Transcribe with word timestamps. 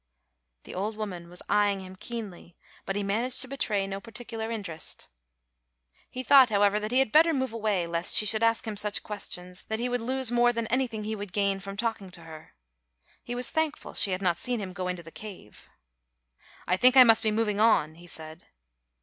The 0.63 0.73
old 0.73 0.97
woman 0.97 1.29
was 1.29 1.43
eyeing 1.47 1.81
him 1.81 1.95
keenly, 1.95 2.55
but 2.87 2.95
he 2.95 3.03
managed 3.03 3.39
to 3.43 3.47
betray 3.47 3.85
no 3.85 4.01
particular 4.01 4.49
interest. 4.49 5.09
He 6.09 6.23
thought, 6.23 6.49
however, 6.49 6.79
that 6.79 6.89
he 6.89 6.97
had 6.97 7.11
better 7.11 7.35
move 7.35 7.53
away 7.53 7.85
lest 7.85 8.15
she 8.15 8.25
should 8.25 8.41
ask 8.41 8.65
him 8.65 8.75
such 8.75 9.03
questions 9.03 9.61
that 9.65 9.77
he 9.77 9.87
would 9.89 10.01
lose 10.01 10.31
more 10.31 10.51
than 10.51 10.65
anything 10.69 11.03
he 11.03 11.15
would 11.15 11.31
gain 11.33 11.59
from 11.59 11.77
talking 11.77 12.09
to 12.13 12.21
her. 12.21 12.55
He 13.23 13.35
was 13.35 13.51
thankful 13.51 13.93
she 13.93 14.09
had 14.09 14.23
not 14.23 14.37
seen 14.37 14.59
him 14.59 14.73
go 14.73 14.87
into 14.87 15.03
the 15.03 15.11
cave. 15.11 15.69
"I 16.65 16.77
think 16.77 16.97
I 16.97 17.03
must 17.03 17.21
be 17.21 17.29
moving 17.29 17.59
on," 17.59 17.93
he 17.93 18.07
said. 18.07 18.47